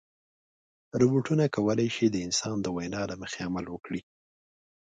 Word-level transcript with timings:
روبوټونه 0.99 1.45
کولی 1.55 1.87
شي 1.95 2.05
د 2.11 2.15
انسان 2.27 2.55
د 2.61 2.67
وینا 2.75 3.01
له 3.11 3.15
مخې 3.21 3.39
عمل 3.47 3.65
وکړي. 3.69 4.01